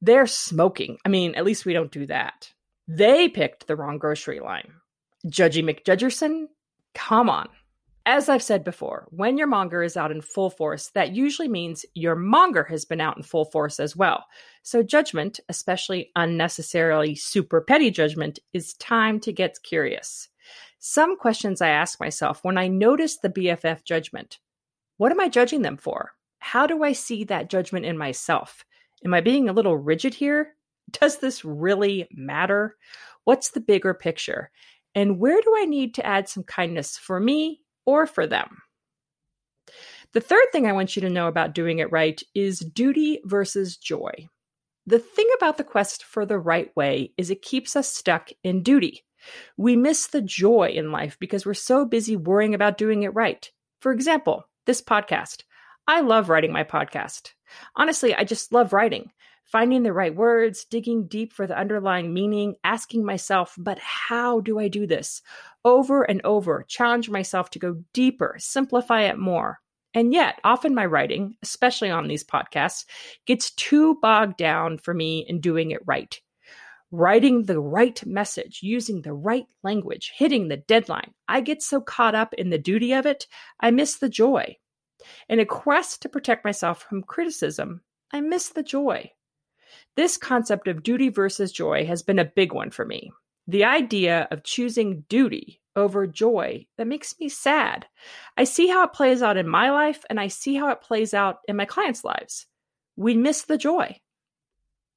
They're 0.00 0.26
smoking. 0.26 0.98
I 1.04 1.08
mean, 1.08 1.34
at 1.34 1.44
least 1.44 1.64
we 1.64 1.72
don't 1.72 1.90
do 1.90 2.06
that. 2.06 2.52
They 2.86 3.28
picked 3.28 3.66
the 3.66 3.76
wrong 3.76 3.98
grocery 3.98 4.40
line. 4.40 4.72
Judgy 5.26 5.64
McJudgerson? 5.64 6.46
Come 6.94 7.30
on. 7.30 7.48
As 8.06 8.28
I've 8.28 8.42
said 8.42 8.64
before, 8.64 9.06
when 9.10 9.38
your 9.38 9.46
monger 9.46 9.82
is 9.82 9.96
out 9.96 10.10
in 10.10 10.20
full 10.20 10.50
force, 10.50 10.90
that 10.90 11.14
usually 11.14 11.48
means 11.48 11.86
your 11.94 12.14
monger 12.14 12.64
has 12.64 12.84
been 12.84 13.00
out 13.00 13.16
in 13.16 13.22
full 13.22 13.46
force 13.46 13.80
as 13.80 13.96
well. 13.96 14.26
So, 14.62 14.82
judgment, 14.82 15.40
especially 15.48 16.10
unnecessarily 16.14 17.14
super 17.14 17.62
petty 17.62 17.90
judgment, 17.90 18.40
is 18.52 18.74
time 18.74 19.20
to 19.20 19.32
get 19.32 19.62
curious. 19.62 20.28
Some 20.78 21.16
questions 21.16 21.62
I 21.62 21.68
ask 21.68 21.98
myself 21.98 22.44
when 22.44 22.58
I 22.58 22.68
notice 22.68 23.16
the 23.16 23.30
BFF 23.30 23.84
judgment 23.84 24.38
What 24.98 25.10
am 25.10 25.20
I 25.20 25.30
judging 25.30 25.62
them 25.62 25.78
for? 25.78 26.10
How 26.40 26.66
do 26.66 26.84
I 26.84 26.92
see 26.92 27.24
that 27.24 27.48
judgment 27.48 27.86
in 27.86 27.96
myself? 27.96 28.66
Am 29.02 29.14
I 29.14 29.22
being 29.22 29.48
a 29.48 29.54
little 29.54 29.78
rigid 29.78 30.12
here? 30.12 30.56
Does 30.90 31.20
this 31.20 31.42
really 31.42 32.06
matter? 32.12 32.76
What's 33.24 33.52
the 33.52 33.60
bigger 33.60 33.94
picture? 33.94 34.50
And 34.94 35.18
where 35.18 35.40
do 35.40 35.54
I 35.56 35.64
need 35.64 35.94
to 35.94 36.06
add 36.06 36.28
some 36.28 36.44
kindness 36.44 36.98
for 36.98 37.18
me 37.18 37.63
or 37.86 38.06
for 38.06 38.26
them? 38.26 38.62
The 40.12 40.20
third 40.20 40.44
thing 40.52 40.66
I 40.66 40.72
want 40.72 40.94
you 40.94 41.02
to 41.02 41.10
know 41.10 41.26
about 41.26 41.54
doing 41.54 41.80
it 41.80 41.90
right 41.90 42.22
is 42.34 42.60
duty 42.60 43.20
versus 43.24 43.76
joy. 43.76 44.28
The 44.86 44.98
thing 44.98 45.28
about 45.36 45.56
the 45.56 45.64
quest 45.64 46.04
for 46.04 46.24
the 46.24 46.38
right 46.38 46.70
way 46.76 47.12
is 47.16 47.30
it 47.30 47.42
keeps 47.42 47.74
us 47.74 47.88
stuck 47.88 48.30
in 48.42 48.62
duty. 48.62 49.04
We 49.56 49.76
miss 49.76 50.06
the 50.06 50.22
joy 50.22 50.68
in 50.74 50.92
life 50.92 51.16
because 51.18 51.46
we're 51.46 51.54
so 51.54 51.84
busy 51.84 52.16
worrying 52.16 52.54
about 52.54 52.78
doing 52.78 53.02
it 53.02 53.14
right. 53.14 53.50
For 53.80 53.92
example, 53.92 54.44
this 54.66 54.82
podcast. 54.82 55.42
I 55.86 56.00
love 56.00 56.28
writing 56.28 56.52
my 56.52 56.64
podcast. 56.64 57.32
Honestly, 57.76 58.14
I 58.14 58.24
just 58.24 58.52
love 58.52 58.72
writing, 58.72 59.10
finding 59.44 59.82
the 59.82 59.92
right 59.92 60.14
words, 60.14 60.64
digging 60.64 61.06
deep 61.06 61.32
for 61.32 61.46
the 61.46 61.58
underlying 61.58 62.12
meaning, 62.12 62.56
asking 62.64 63.04
myself, 63.04 63.54
but 63.58 63.78
how 63.78 64.40
do 64.40 64.58
I 64.58 64.68
do 64.68 64.86
this? 64.86 65.22
Over 65.64 66.02
and 66.02 66.20
over, 66.24 66.64
challenge 66.68 67.08
myself 67.10 67.50
to 67.50 67.58
go 67.58 67.82
deeper, 67.92 68.36
simplify 68.38 69.02
it 69.02 69.18
more. 69.18 69.60
And 69.94 70.12
yet, 70.12 70.40
often 70.42 70.74
my 70.74 70.86
writing, 70.86 71.36
especially 71.42 71.90
on 71.90 72.08
these 72.08 72.24
podcasts, 72.24 72.84
gets 73.26 73.52
too 73.52 73.96
bogged 74.02 74.36
down 74.36 74.78
for 74.78 74.92
me 74.92 75.24
in 75.28 75.40
doing 75.40 75.70
it 75.70 75.86
right 75.86 76.20
writing 76.94 77.42
the 77.42 77.58
right 77.58 78.06
message, 78.06 78.60
using 78.62 79.02
the 79.02 79.12
right 79.12 79.46
language, 79.64 80.12
hitting 80.14 80.46
the 80.46 80.56
deadline. 80.56 81.12
I 81.26 81.40
get 81.40 81.60
so 81.60 81.80
caught 81.80 82.14
up 82.14 82.32
in 82.34 82.50
the 82.50 82.58
duty 82.58 82.92
of 82.92 83.04
it, 83.04 83.26
I 83.58 83.72
miss 83.72 83.96
the 83.96 84.08
joy. 84.08 84.56
In 85.28 85.40
a 85.40 85.44
quest 85.44 86.02
to 86.02 86.08
protect 86.08 86.44
myself 86.44 86.82
from 86.82 87.02
criticism, 87.02 87.80
I 88.12 88.20
miss 88.20 88.50
the 88.50 88.62
joy. 88.62 89.10
This 89.96 90.16
concept 90.16 90.68
of 90.68 90.82
duty 90.82 91.08
versus 91.08 91.52
joy 91.52 91.86
has 91.86 92.02
been 92.02 92.18
a 92.18 92.24
big 92.24 92.52
one 92.52 92.70
for 92.70 92.84
me. 92.84 93.12
The 93.46 93.64
idea 93.64 94.26
of 94.30 94.42
choosing 94.42 95.04
duty 95.08 95.60
over 95.76 96.06
joy 96.06 96.66
that 96.76 96.86
makes 96.86 97.18
me 97.18 97.28
sad. 97.28 97.86
I 98.36 98.44
see 98.44 98.68
how 98.68 98.84
it 98.84 98.92
plays 98.92 99.22
out 99.22 99.36
in 99.36 99.48
my 99.48 99.70
life 99.70 100.04
and 100.08 100.18
I 100.18 100.28
see 100.28 100.54
how 100.54 100.70
it 100.70 100.80
plays 100.80 101.14
out 101.14 101.40
in 101.46 101.56
my 101.56 101.64
clients' 101.64 102.04
lives. 102.04 102.46
We 102.96 103.14
miss 103.14 103.42
the 103.42 103.58
joy. 103.58 104.00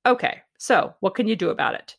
Okay, 0.05 0.41
so 0.57 0.95
what 0.99 1.15
can 1.15 1.27
you 1.27 1.35
do 1.35 1.49
about 1.49 1.75
it? 1.75 1.97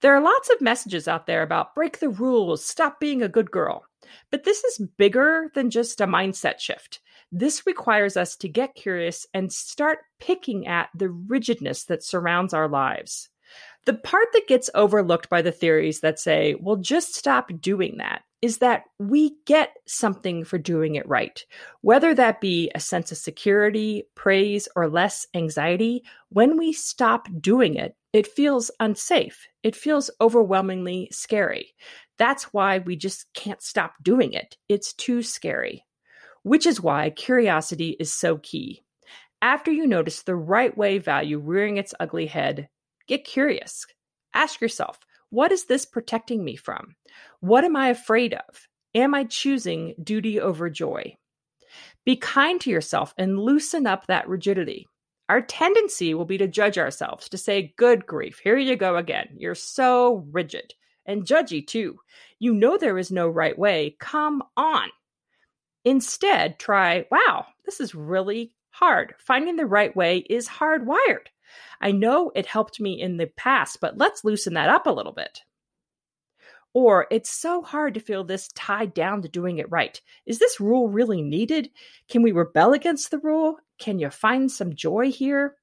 There 0.00 0.14
are 0.14 0.22
lots 0.22 0.50
of 0.50 0.60
messages 0.60 1.06
out 1.06 1.26
there 1.26 1.42
about 1.42 1.74
break 1.74 1.98
the 1.98 2.08
rules, 2.08 2.64
stop 2.64 2.98
being 2.98 3.22
a 3.22 3.28
good 3.28 3.50
girl. 3.50 3.84
But 4.30 4.44
this 4.44 4.64
is 4.64 4.86
bigger 4.96 5.50
than 5.54 5.70
just 5.70 6.00
a 6.00 6.06
mindset 6.06 6.58
shift. 6.58 7.00
This 7.32 7.66
requires 7.66 8.16
us 8.18 8.36
to 8.36 8.48
get 8.48 8.74
curious 8.74 9.26
and 9.32 9.50
start 9.50 10.00
picking 10.20 10.66
at 10.66 10.90
the 10.94 11.08
rigidness 11.08 11.84
that 11.84 12.04
surrounds 12.04 12.52
our 12.52 12.68
lives. 12.68 13.30
The 13.86 13.94
part 13.94 14.28
that 14.34 14.46
gets 14.46 14.70
overlooked 14.74 15.28
by 15.28 15.42
the 15.42 15.50
theories 15.50 16.00
that 16.00 16.20
say, 16.20 16.54
well, 16.60 16.76
just 16.76 17.14
stop 17.14 17.50
doing 17.60 17.96
that 17.96 18.22
is 18.42 18.58
that 18.58 18.84
we 18.98 19.36
get 19.46 19.70
something 19.86 20.44
for 20.44 20.58
doing 20.58 20.96
it 20.96 21.08
right. 21.08 21.44
Whether 21.80 22.14
that 22.14 22.40
be 22.40 22.70
a 22.74 22.80
sense 22.80 23.12
of 23.12 23.18
security, 23.18 24.04
praise, 24.14 24.68
or 24.76 24.88
less 24.88 25.26
anxiety, 25.34 26.04
when 26.28 26.58
we 26.58 26.72
stop 26.72 27.28
doing 27.40 27.76
it, 27.76 27.96
it 28.12 28.26
feels 28.26 28.70
unsafe. 28.78 29.46
It 29.62 29.74
feels 29.74 30.10
overwhelmingly 30.20 31.08
scary. 31.12 31.74
That's 32.18 32.44
why 32.52 32.78
we 32.78 32.96
just 32.96 33.32
can't 33.32 33.62
stop 33.62 33.94
doing 34.02 34.32
it. 34.32 34.56
It's 34.68 34.92
too 34.92 35.22
scary. 35.22 35.84
Which 36.42 36.66
is 36.66 36.80
why 36.80 37.10
curiosity 37.10 37.96
is 37.98 38.12
so 38.12 38.38
key. 38.38 38.82
After 39.40 39.70
you 39.72 39.86
notice 39.86 40.22
the 40.22 40.36
right 40.36 40.76
way 40.76 40.98
value 40.98 41.38
rearing 41.38 41.76
its 41.76 41.94
ugly 41.98 42.26
head, 42.26 42.68
get 43.06 43.24
curious. 43.24 43.86
Ask 44.34 44.60
yourself, 44.60 45.00
what 45.30 45.50
is 45.52 45.64
this 45.64 45.84
protecting 45.84 46.44
me 46.44 46.56
from? 46.56 46.94
What 47.40 47.64
am 47.64 47.74
I 47.74 47.88
afraid 47.88 48.34
of? 48.34 48.68
Am 48.94 49.14
I 49.14 49.24
choosing 49.24 49.94
duty 50.02 50.38
over 50.38 50.68
joy? 50.68 51.16
Be 52.04 52.16
kind 52.16 52.60
to 52.60 52.70
yourself 52.70 53.14
and 53.16 53.38
loosen 53.38 53.86
up 53.86 54.06
that 54.06 54.28
rigidity. 54.28 54.86
Our 55.28 55.40
tendency 55.40 56.12
will 56.14 56.24
be 56.24 56.36
to 56.38 56.46
judge 56.46 56.76
ourselves, 56.76 57.28
to 57.30 57.38
say, 57.38 57.72
Good 57.78 58.06
grief, 58.06 58.40
here 58.44 58.58
you 58.58 58.76
go 58.76 58.96
again. 58.96 59.28
You're 59.36 59.54
so 59.54 60.26
rigid 60.30 60.74
and 61.06 61.24
judgy, 61.24 61.66
too. 61.66 61.98
You 62.38 62.54
know 62.54 62.76
there 62.76 62.98
is 62.98 63.10
no 63.10 63.28
right 63.28 63.58
way. 63.58 63.96
Come 63.98 64.42
on. 64.56 64.90
Instead, 65.84 66.58
try, 66.58 67.06
Wow, 67.10 67.46
this 67.64 67.80
is 67.80 67.94
really 67.94 68.54
hard. 68.70 69.14
Finding 69.18 69.56
the 69.56 69.66
right 69.66 69.94
way 69.94 70.18
is 70.18 70.48
hardwired. 70.48 71.26
I 71.80 71.92
know 71.92 72.30
it 72.34 72.46
helped 72.46 72.80
me 72.80 73.00
in 73.00 73.16
the 73.16 73.26
past, 73.26 73.78
but 73.80 73.98
let's 73.98 74.24
loosen 74.24 74.54
that 74.54 74.70
up 74.70 74.86
a 74.86 74.92
little 74.92 75.12
bit. 75.12 75.40
Or 76.74 77.06
it's 77.10 77.30
so 77.30 77.60
hard 77.60 77.94
to 77.94 78.00
feel 78.00 78.24
this 78.24 78.48
tied 78.54 78.94
down 78.94 79.20
to 79.22 79.28
doing 79.28 79.58
it 79.58 79.70
right. 79.70 80.00
Is 80.24 80.38
this 80.38 80.60
rule 80.60 80.88
really 80.88 81.20
needed? 81.20 81.70
Can 82.08 82.22
we 82.22 82.32
rebel 82.32 82.72
against 82.72 83.10
the 83.10 83.18
rule? 83.18 83.58
Can 83.78 83.98
you 83.98 84.08
find 84.08 84.50
some 84.50 84.74
joy 84.74 85.10
here? 85.10 85.56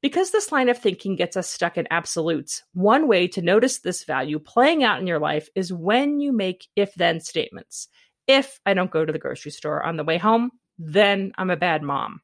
Because 0.00 0.30
this 0.30 0.52
line 0.52 0.68
of 0.68 0.78
thinking 0.78 1.16
gets 1.16 1.36
us 1.36 1.50
stuck 1.50 1.76
in 1.76 1.88
absolutes, 1.90 2.62
one 2.72 3.08
way 3.08 3.26
to 3.28 3.42
notice 3.42 3.78
this 3.78 4.04
value 4.04 4.38
playing 4.38 4.84
out 4.84 5.00
in 5.00 5.08
your 5.08 5.18
life 5.18 5.48
is 5.56 5.72
when 5.72 6.20
you 6.20 6.32
make 6.32 6.68
if 6.76 6.94
then 6.94 7.20
statements. 7.20 7.88
If 8.28 8.60
I 8.66 8.74
don't 8.74 8.90
go 8.90 9.04
to 9.04 9.12
the 9.12 9.18
grocery 9.18 9.50
store 9.50 9.82
on 9.82 9.96
the 9.96 10.04
way 10.04 10.18
home, 10.18 10.50
then 10.78 11.32
I'm 11.38 11.50
a 11.50 11.56
bad 11.56 11.82
mom. 11.82 12.20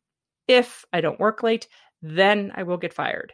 If 0.46 0.84
I 0.92 1.00
don't 1.00 1.18
work 1.18 1.42
late, 1.42 1.66
then 2.02 2.52
I 2.54 2.62
will 2.62 2.76
get 2.76 2.92
fired. 2.92 3.32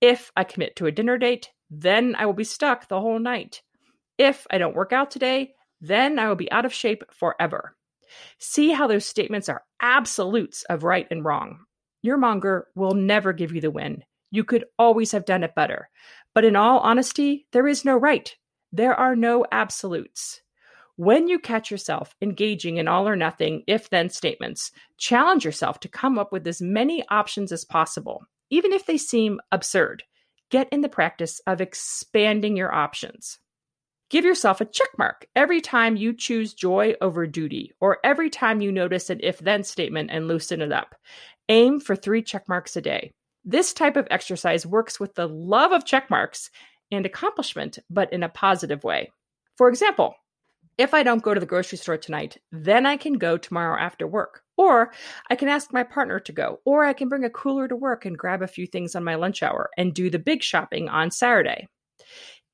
If 0.00 0.32
I 0.34 0.44
commit 0.44 0.76
to 0.76 0.86
a 0.86 0.92
dinner 0.92 1.18
date, 1.18 1.50
then 1.70 2.14
I 2.16 2.26
will 2.26 2.32
be 2.32 2.44
stuck 2.44 2.88
the 2.88 3.00
whole 3.00 3.18
night. 3.18 3.62
If 4.18 4.46
I 4.50 4.58
don't 4.58 4.74
work 4.74 4.92
out 4.92 5.10
today, 5.10 5.52
then 5.80 6.18
I 6.18 6.28
will 6.28 6.36
be 6.36 6.50
out 6.50 6.64
of 6.64 6.72
shape 6.72 7.04
forever. 7.12 7.76
See 8.38 8.70
how 8.70 8.86
those 8.86 9.04
statements 9.04 9.48
are 9.48 9.64
absolutes 9.80 10.62
of 10.64 10.84
right 10.84 11.06
and 11.10 11.24
wrong. 11.24 11.60
Your 12.02 12.16
monger 12.16 12.68
will 12.74 12.94
never 12.94 13.32
give 13.32 13.54
you 13.54 13.60
the 13.60 13.70
win. 13.70 14.04
You 14.30 14.44
could 14.44 14.64
always 14.78 15.12
have 15.12 15.26
done 15.26 15.44
it 15.44 15.54
better. 15.54 15.90
But 16.34 16.44
in 16.44 16.56
all 16.56 16.78
honesty, 16.78 17.46
there 17.52 17.66
is 17.66 17.84
no 17.84 17.96
right. 17.96 18.34
There 18.72 18.94
are 18.94 19.16
no 19.16 19.44
absolutes. 19.50 20.40
When 20.96 21.28
you 21.28 21.38
catch 21.38 21.70
yourself 21.70 22.16
engaging 22.22 22.78
in 22.78 22.88
all 22.88 23.06
or 23.06 23.16
nothing 23.16 23.64
if 23.66 23.90
then 23.90 24.08
statements, 24.08 24.72
challenge 24.96 25.44
yourself 25.44 25.78
to 25.80 25.88
come 25.88 26.18
up 26.18 26.32
with 26.32 26.46
as 26.46 26.62
many 26.62 27.04
options 27.10 27.52
as 27.52 27.66
possible, 27.66 28.24
even 28.48 28.72
if 28.72 28.86
they 28.86 28.96
seem 28.96 29.38
absurd. 29.52 30.04
Get 30.50 30.68
in 30.70 30.80
the 30.80 30.88
practice 30.88 31.38
of 31.46 31.60
expanding 31.60 32.56
your 32.56 32.72
options. 32.74 33.38
Give 34.08 34.24
yourself 34.24 34.62
a 34.62 34.64
check 34.64 34.88
mark 34.96 35.26
every 35.36 35.60
time 35.60 35.96
you 35.96 36.14
choose 36.14 36.54
joy 36.54 36.94
over 37.02 37.26
duty, 37.26 37.72
or 37.78 37.98
every 38.02 38.30
time 38.30 38.62
you 38.62 38.72
notice 38.72 39.10
an 39.10 39.20
if 39.22 39.38
then 39.40 39.64
statement 39.64 40.10
and 40.10 40.28
loosen 40.28 40.62
it 40.62 40.72
up. 40.72 40.94
Aim 41.50 41.78
for 41.78 41.94
three 41.94 42.22
check 42.22 42.48
marks 42.48 42.74
a 42.74 42.80
day. 42.80 43.12
This 43.44 43.74
type 43.74 43.96
of 43.96 44.08
exercise 44.10 44.64
works 44.64 44.98
with 44.98 45.14
the 45.14 45.28
love 45.28 45.72
of 45.72 45.84
check 45.84 46.08
marks 46.08 46.50
and 46.90 47.04
accomplishment, 47.04 47.80
but 47.90 48.12
in 48.14 48.22
a 48.22 48.28
positive 48.30 48.82
way. 48.82 49.10
For 49.56 49.68
example, 49.68 50.14
if 50.78 50.92
I 50.92 51.02
don't 51.02 51.22
go 51.22 51.32
to 51.32 51.40
the 51.40 51.46
grocery 51.46 51.78
store 51.78 51.96
tonight, 51.96 52.38
then 52.52 52.86
I 52.86 52.96
can 52.96 53.14
go 53.14 53.36
tomorrow 53.36 53.80
after 53.80 54.06
work. 54.06 54.42
Or 54.56 54.92
I 55.30 55.34
can 55.34 55.48
ask 55.48 55.72
my 55.72 55.82
partner 55.82 56.20
to 56.20 56.32
go. 56.32 56.60
Or 56.64 56.84
I 56.84 56.92
can 56.92 57.08
bring 57.08 57.24
a 57.24 57.30
cooler 57.30 57.68
to 57.68 57.76
work 57.76 58.04
and 58.04 58.16
grab 58.16 58.42
a 58.42 58.48
few 58.48 58.66
things 58.66 58.94
on 58.94 59.04
my 59.04 59.14
lunch 59.14 59.42
hour 59.42 59.70
and 59.76 59.94
do 59.94 60.10
the 60.10 60.18
big 60.18 60.42
shopping 60.42 60.88
on 60.88 61.10
Saturday. 61.10 61.68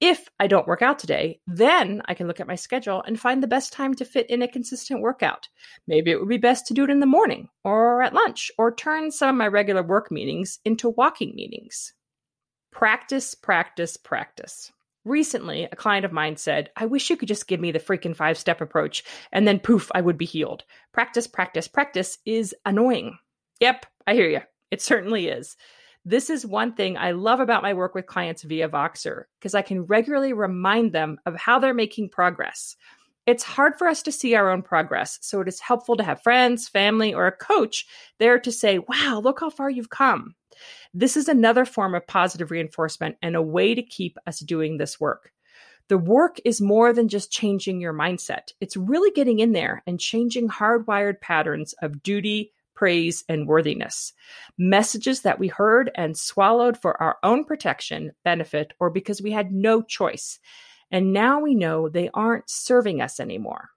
If 0.00 0.29
I 0.41 0.49
don't 0.49 0.67
work 0.67 0.83
out 0.83 0.99
today, 0.99 1.38
then 1.47 2.02
I 2.07 2.14
can 2.14 2.26
look 2.26 2.41
at 2.41 2.49
my 2.49 2.57
schedule 2.57 3.05
and 3.07 3.21
find 3.21 3.41
the 3.41 3.47
best 3.47 3.73
time 3.73 3.95
to 3.95 4.05
fit 4.05 4.29
in 4.29 4.43
a 4.43 4.49
consistent 4.49 5.00
workout. 5.00 5.49
Maybe 5.87 6.11
it 6.11 6.19
would 6.19 6.29
be 6.29 6.38
best 6.38 6.67
to 6.67 6.75
do 6.75 6.83
it 6.83 6.91
in 6.91 6.99
the 6.99 7.07
morning 7.07 7.49
or 7.62 8.02
at 8.02 8.12
lunch 8.12 8.50
or 8.59 8.75
turn 8.75 9.12
some 9.12 9.29
of 9.29 9.37
my 9.37 9.47
regular 9.47 9.85
work 9.85 10.11
meetings 10.11 10.59
into 10.64 10.88
walking 10.88 11.37
meetings. 11.37 11.93
Practice, 12.73 13.37
practice, 13.37 13.97
practice. 13.97 14.73
Recently, 15.04 15.64
a 15.64 15.76
client 15.76 16.04
of 16.04 16.12
mine 16.12 16.37
said, 16.37 16.71
I 16.76 16.87
wish 16.87 17.11
you 17.11 17.16
could 17.16 17.28
just 17.28 17.49
give 17.49 17.59
me 17.59 17.73
the 17.73 17.80
freaking 17.80 18.14
five 18.14 18.38
step 18.38 18.61
approach 18.61 19.02
and 19.32 19.49
then 19.49 19.59
poof, 19.59 19.90
I 19.94 20.00
would 20.00 20.16
be 20.16 20.25
healed. 20.25 20.64
Practice, 20.92 21.26
practice, 21.26 21.66
practice 21.66 22.18
is 22.25 22.54
annoying. 22.64 23.18
Yep, 23.61 23.87
I 24.06 24.14
hear 24.14 24.28
you. 24.28 24.40
It 24.71 24.80
certainly 24.80 25.28
is. 25.28 25.56
This 26.04 26.30
is 26.30 26.47
one 26.47 26.75
thing 26.75 26.97
I 26.97 27.12
love 27.12 27.40
about 27.40 27.62
my 27.62 27.75
work 27.75 27.94
with 27.94 28.06
clients 28.06 28.42
via 28.42 28.68
Voxer 28.68 29.25
because 29.38 29.54
I 29.54 29.62
can 29.62 29.82
regularly 29.82 30.32
remind 30.32 30.92
them 30.92 31.18
of 31.26 31.37
how 31.37 31.59
they're 31.59 31.75
making 31.75 32.11
progress. 32.11 32.76
It's 33.25 33.44
hard 33.44 33.78
for 33.78 33.87
us 33.87 34.02
to 34.02 34.12
see 34.12 34.35
our 34.35 34.50
own 34.50 34.62
progress, 34.62 35.18
so 35.23 35.40
it 35.40 35.47
is 35.47 35.61
helpful 35.61 35.97
to 35.97 36.02
have 36.02 36.23
friends, 36.23 36.68
family, 36.68 37.14
or 37.14 37.28
a 37.28 37.37
coach 37.37 37.87
there 38.18 38.40
to 38.40 38.50
say, 38.50 38.78
Wow, 38.78 39.21
look 39.23 39.38
how 39.38 39.50
far 39.50 39.71
you've 39.71 39.90
come. 39.90 40.35
This 40.95 41.16
is 41.16 41.28
another 41.28 41.64
form 41.64 41.95
of 41.95 42.07
positive 42.07 42.50
reinforcement 42.50 43.16
and 43.23 43.37
a 43.37 43.42
way 43.42 43.75
to 43.75 43.83
keep 43.83 44.19
us 44.26 44.40
doing 44.40 44.76
this 44.76 45.00
work. 45.00 45.33
The 45.88 45.99
work 45.99 46.38
is 46.45 46.61
more 46.61 46.92
than 46.92 47.09
just 47.09 47.33
changing 47.33 47.81
your 47.81 47.92
mindset. 47.92 48.52
It's 48.61 48.76
really 48.76 49.11
getting 49.11 49.40
in 49.40 49.52
there 49.52 49.83
and 49.87 49.99
changing 49.99 50.49
hardwired 50.49 51.21
patterns 51.21 51.75
of 51.83 52.02
duty, 52.02 52.52
praise, 52.75 53.25
and 53.28 53.47
worthiness. 53.47 54.12
Messages 54.57 55.23
that 55.23 55.38
we 55.38 55.49
heard 55.49 55.90
and 55.95 56.16
swallowed 56.16 56.78
for 56.78 57.00
our 57.02 57.19
own 57.23 57.45
protection, 57.45 58.12
benefit, 58.25 58.73
or 58.81 58.90
because 58.90 59.21
we 59.21 59.33
had 59.33 59.52
no 59.52 59.83
choice. 59.83 60.38
And 60.90 61.12
now 61.12 61.40
we 61.40 61.54
know 61.54 61.88
they 61.88 62.11
aren't 62.14 62.49
serving 62.49 63.00
us 63.00 63.19
anymore. 63.19 63.71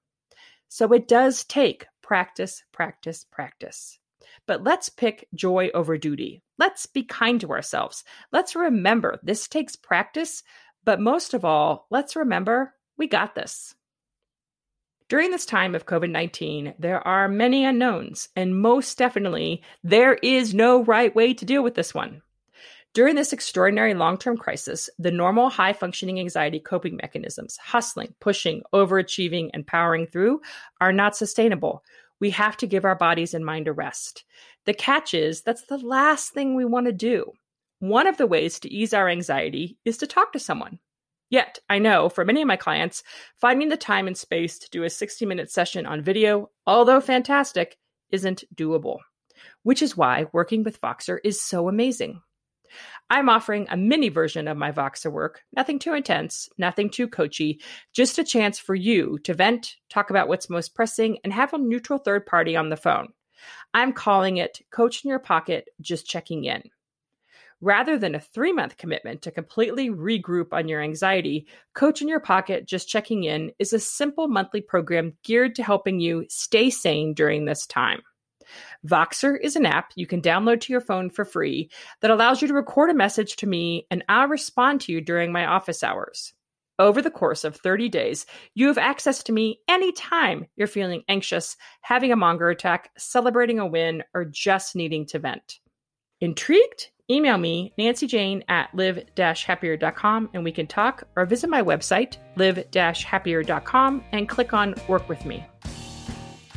So 0.69 0.91
it 0.93 1.07
does 1.07 1.43
take 1.43 1.85
practice, 2.01 2.63
practice, 2.71 3.25
practice. 3.31 3.99
But 4.47 4.63
let's 4.63 4.89
pick 4.89 5.27
joy 5.33 5.69
over 5.73 5.97
duty. 5.97 6.43
Let's 6.57 6.85
be 6.85 7.03
kind 7.03 7.39
to 7.41 7.51
ourselves. 7.51 8.03
Let's 8.31 8.55
remember 8.55 9.19
this 9.23 9.47
takes 9.47 9.75
practice, 9.75 10.43
but 10.83 10.99
most 10.99 11.33
of 11.33 11.43
all, 11.43 11.87
let's 11.89 12.15
remember 12.15 12.73
we 12.97 13.07
got 13.07 13.35
this. 13.35 13.75
During 15.07 15.29
this 15.29 15.45
time 15.45 15.75
of 15.75 15.85
COVID 15.85 16.09
19, 16.09 16.73
there 16.79 17.05
are 17.07 17.27
many 17.27 17.63
unknowns, 17.63 18.29
and 18.35 18.59
most 18.59 18.97
definitely, 18.97 19.61
there 19.83 20.15
is 20.15 20.53
no 20.53 20.83
right 20.83 21.15
way 21.15 21.33
to 21.33 21.45
deal 21.45 21.61
with 21.61 21.75
this 21.75 21.93
one. 21.93 22.23
During 22.95 23.15
this 23.15 23.33
extraordinary 23.33 23.93
long 23.93 24.17
term 24.17 24.37
crisis, 24.37 24.89
the 24.97 25.11
normal 25.11 25.49
high 25.49 25.73
functioning 25.73 26.19
anxiety 26.19 26.59
coping 26.59 26.95
mechanisms, 26.95 27.57
hustling, 27.57 28.15
pushing, 28.19 28.63
overachieving, 28.73 29.49
and 29.53 29.67
powering 29.67 30.07
through, 30.07 30.41
are 30.79 30.93
not 30.93 31.15
sustainable. 31.15 31.83
We 32.19 32.29
have 32.31 32.55
to 32.57 32.67
give 32.67 32.85
our 32.85 32.95
bodies 32.95 33.33
and 33.33 33.45
mind 33.45 33.67
a 33.67 33.73
rest. 33.73 34.23
The 34.65 34.73
catch 34.73 35.13
is 35.13 35.41
that's 35.41 35.63
the 35.63 35.77
last 35.77 36.33
thing 36.33 36.55
we 36.55 36.65
want 36.65 36.87
to 36.87 36.91
do. 36.91 37.31
One 37.79 38.07
of 38.07 38.17
the 38.17 38.27
ways 38.27 38.59
to 38.59 38.71
ease 38.71 38.93
our 38.93 39.07
anxiety 39.07 39.77
is 39.85 39.97
to 39.97 40.07
talk 40.07 40.33
to 40.33 40.39
someone. 40.39 40.79
Yet, 41.29 41.59
I 41.69 41.79
know 41.79 42.09
for 42.09 42.25
many 42.25 42.41
of 42.41 42.47
my 42.47 42.55
clients, 42.55 43.03
finding 43.39 43.69
the 43.69 43.77
time 43.77 44.07
and 44.07 44.17
space 44.17 44.57
to 44.59 44.69
do 44.69 44.83
a 44.83 44.89
60 44.89 45.25
minute 45.25 45.51
session 45.51 45.85
on 45.85 46.01
video, 46.01 46.49
although 46.65 47.01
fantastic, 47.01 47.77
isn't 48.11 48.43
doable. 48.55 48.99
Which 49.63 49.81
is 49.81 49.97
why 49.97 50.27
working 50.33 50.63
with 50.63 50.81
Voxer 50.81 51.19
is 51.23 51.41
so 51.41 51.67
amazing. 51.67 52.21
I'm 53.09 53.29
offering 53.29 53.67
a 53.69 53.77
mini 53.77 54.09
version 54.09 54.47
of 54.47 54.57
my 54.57 54.71
Voxer 54.71 55.11
work, 55.11 55.41
nothing 55.55 55.79
too 55.79 55.93
intense, 55.93 56.49
nothing 56.57 56.89
too 56.89 57.07
coachy, 57.07 57.61
just 57.93 58.17
a 58.17 58.23
chance 58.23 58.57
for 58.57 58.73
you 58.75 59.19
to 59.23 59.33
vent, 59.33 59.75
talk 59.89 60.09
about 60.09 60.27
what's 60.27 60.49
most 60.49 60.73
pressing, 60.73 61.19
and 61.23 61.31
have 61.31 61.53
a 61.53 61.57
neutral 61.57 61.99
third 61.99 62.25
party 62.25 62.55
on 62.55 62.69
the 62.69 62.77
phone. 62.77 63.09
I'm 63.73 63.93
calling 63.93 64.37
it 64.37 64.61
Coach 64.71 65.03
in 65.03 65.09
Your 65.09 65.19
Pocket, 65.19 65.69
just 65.81 66.05
checking 66.05 66.45
in. 66.45 66.63
Rather 67.61 67.97
than 67.97 68.15
a 68.15 68.19
three 68.19 68.51
month 68.51 68.77
commitment 68.77 69.21
to 69.21 69.31
completely 69.31 69.89
regroup 69.89 70.47
on 70.51 70.67
your 70.67 70.81
anxiety, 70.81 71.47
Coach 71.73 72.01
in 72.01 72.07
Your 72.07 72.19
Pocket 72.19 72.67
Just 72.67 72.89
Checking 72.89 73.23
In 73.23 73.51
is 73.59 73.73
a 73.73 73.79
simple 73.79 74.27
monthly 74.27 74.61
program 74.61 75.13
geared 75.23 75.55
to 75.55 75.63
helping 75.63 75.99
you 75.99 76.25
stay 76.29 76.69
sane 76.69 77.13
during 77.13 77.45
this 77.45 77.65
time. 77.65 78.01
Voxer 78.85 79.39
is 79.41 79.55
an 79.55 79.65
app 79.65 79.91
you 79.95 80.05
can 80.05 80.21
download 80.21 80.61
to 80.61 80.73
your 80.73 80.81
phone 80.81 81.09
for 81.09 81.25
free 81.25 81.71
that 82.01 82.11
allows 82.11 82.41
you 82.41 82.47
to 82.47 82.53
record 82.53 82.89
a 82.89 82.93
message 82.93 83.35
to 83.37 83.47
me 83.47 83.87
and 83.89 84.03
I'll 84.07 84.27
respond 84.27 84.81
to 84.81 84.91
you 84.91 85.01
during 85.01 85.31
my 85.31 85.45
office 85.45 85.83
hours. 85.83 86.33
Over 86.77 87.01
the 87.01 87.09
course 87.09 87.45
of 87.45 87.55
30 87.55 87.87
days, 87.87 88.25
you 88.53 88.67
have 88.67 88.77
access 88.77 89.23
to 89.23 89.31
me 89.31 89.59
anytime 89.69 90.47
you're 90.57 90.67
feeling 90.67 91.03
anxious, 91.07 91.55
having 91.81 92.11
a 92.11 92.17
monger 92.17 92.49
attack, 92.49 92.91
celebrating 92.97 93.59
a 93.59 93.65
win, 93.65 94.03
or 94.13 94.25
just 94.25 94.75
needing 94.75 95.05
to 95.07 95.19
vent. 95.19 95.59
Intrigued? 96.19 96.89
Email 97.09 97.37
me, 97.37 97.71
nancyjane 97.79 98.43
at 98.49 98.75
live-happier.com, 98.75 100.29
and 100.33 100.43
we 100.43 100.51
can 100.51 100.67
talk, 100.67 101.03
or 101.15 101.25
visit 101.25 101.49
my 101.49 101.61
website, 101.61 102.17
live-happier.com, 102.35 104.03
and 104.11 104.27
click 104.27 104.53
on 104.53 104.75
Work 104.89 105.07
With 105.07 105.23
Me. 105.23 105.45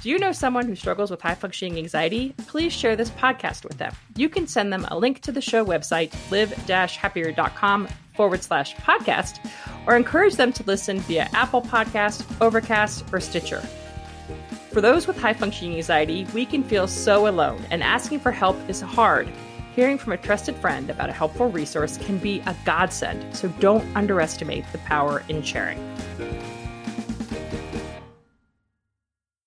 Do 0.01 0.11
you 0.11 0.19
know 0.19 0.33
someone 0.33 0.67
who 0.67 0.75
struggles 0.75 1.11
with 1.11 1.21
high 1.21 1.35
functioning 1.35 1.77
anxiety? 1.77 2.35
Please 2.47 2.73
share 2.73 2.97
this 2.97 3.11
podcast 3.11 3.65
with 3.65 3.79
them. 3.79 3.95
You 4.17 4.29
can 4.29 4.47
send 4.47 4.73
them 4.73 4.87
a 4.91 4.99
link 4.99 5.21
to 5.23 5.33
the 5.33 5.41
show 5.41 5.65
website, 5.65 6.13
live 6.31 6.51
happier.com 6.51 7.89
forward 8.15 8.43
slash 8.43 8.75
podcast, 8.77 9.39
or 9.87 9.97
encourage 9.97 10.37
them 10.37 10.53
to 10.53 10.63
listen 10.65 11.01
via 11.01 11.29
Apple 11.33 11.63
Podcast, 11.63 12.25
Overcast, 12.41 13.05
or 13.13 13.21
Stitcher. 13.21 13.61
For 14.73 14.81
those 14.81 15.07
with 15.07 15.19
high 15.19 15.33
functioning 15.33 15.77
anxiety, 15.77 16.27
we 16.35 16.45
can 16.45 16.63
feel 16.63 16.87
so 16.87 17.27
alone, 17.27 17.65
and 17.71 17.83
asking 17.83 18.21
for 18.21 18.31
help 18.31 18.57
is 18.69 18.81
hard. 18.81 19.29
Hearing 19.75 19.97
from 19.97 20.13
a 20.13 20.17
trusted 20.17 20.57
friend 20.57 20.91
about 20.91 21.09
a 21.09 21.13
helpful 21.13 21.51
resource 21.51 21.97
can 21.99 22.19
be 22.19 22.41
a 22.47 22.55
godsend, 22.65 23.35
so 23.35 23.49
don't 23.61 23.85
underestimate 23.97 24.65
the 24.73 24.79
power 24.79 25.23
in 25.29 25.43
sharing. 25.43 25.79